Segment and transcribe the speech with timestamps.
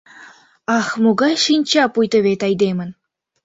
[0.77, 2.89] Ах, могай шинча Пуйто вет айдемын.